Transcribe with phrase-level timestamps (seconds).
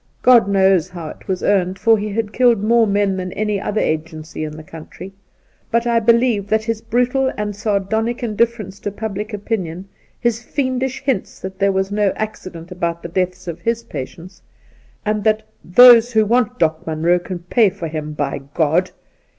[0.23, 3.81] God knows how it was earned, for he had killed more men than any other
[3.81, 5.13] agency in the country;
[5.69, 9.87] but I believe that his brutal and sardonic indifference to public opinion,
[10.19, 14.41] his fiendish hints that there was no accident about the deaths of his patients,
[15.05, 15.43] and that'
[15.79, 18.45] those who want Doc Munroe can pay for him, by G—
[18.85, 18.91] d